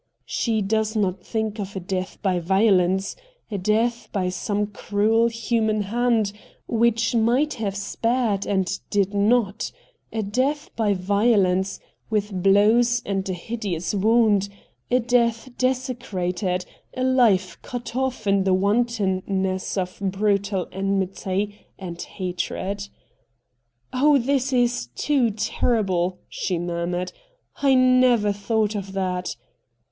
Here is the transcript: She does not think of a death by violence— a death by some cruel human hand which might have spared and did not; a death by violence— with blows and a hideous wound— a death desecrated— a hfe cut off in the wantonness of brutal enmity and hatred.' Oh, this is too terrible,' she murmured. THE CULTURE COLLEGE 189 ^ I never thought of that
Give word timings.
She 0.25 0.63
does 0.63 0.95
not 0.95 1.21
think 1.23 1.59
of 1.59 1.75
a 1.75 1.79
death 1.79 2.17
by 2.23 2.39
violence— 2.39 3.15
a 3.51 3.59
death 3.59 4.09
by 4.11 4.29
some 4.29 4.65
cruel 4.65 5.27
human 5.27 5.83
hand 5.83 6.33
which 6.67 7.13
might 7.13 7.53
have 7.53 7.77
spared 7.77 8.47
and 8.47 8.79
did 8.89 9.13
not; 9.13 9.71
a 10.11 10.23
death 10.23 10.71
by 10.75 10.95
violence— 10.95 11.79
with 12.09 12.41
blows 12.41 13.03
and 13.05 13.29
a 13.29 13.33
hideous 13.33 13.93
wound— 13.93 14.49
a 14.89 14.99
death 14.99 15.49
desecrated— 15.59 16.65
a 16.95 17.01
hfe 17.03 17.61
cut 17.61 17.95
off 17.95 18.25
in 18.25 18.43
the 18.43 18.55
wantonness 18.55 19.77
of 19.77 19.99
brutal 20.01 20.67
enmity 20.71 21.59
and 21.77 22.01
hatred.' 22.01 22.87
Oh, 23.93 24.17
this 24.17 24.51
is 24.51 24.87
too 24.95 25.29
terrible,' 25.29 26.17
she 26.27 26.57
murmured. 26.57 27.09
THE 27.09 27.13
CULTURE 27.59 27.61
COLLEGE 27.61 27.75
189 27.75 28.01
^ 28.01 28.01
I 28.01 28.01
never 28.25 28.31
thought 28.35 28.73
of 28.75 28.93
that 28.93 29.35